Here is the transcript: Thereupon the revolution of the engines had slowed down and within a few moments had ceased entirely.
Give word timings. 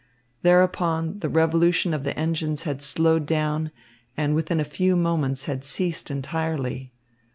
Thereupon 0.41 1.19
the 1.19 1.29
revolution 1.29 1.93
of 1.93 2.03
the 2.03 2.17
engines 2.17 2.63
had 2.63 2.81
slowed 2.81 3.27
down 3.27 3.69
and 4.17 4.33
within 4.33 4.59
a 4.59 4.63
few 4.65 4.95
moments 4.95 5.45
had 5.45 5.63
ceased 5.63 6.09
entirely. 6.09 6.91